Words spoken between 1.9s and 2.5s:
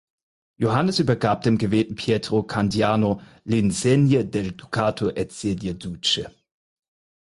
Pietro